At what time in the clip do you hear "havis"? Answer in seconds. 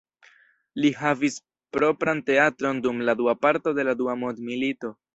1.01-1.37